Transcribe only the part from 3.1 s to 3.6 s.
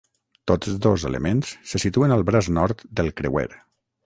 creuer.